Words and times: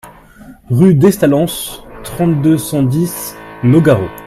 Rue 0.71 0.95
d'Estalens, 0.95 1.83
trente-deux, 2.01 2.57
cent 2.57 2.81
dix 2.81 3.35
Nogaro 3.63 4.07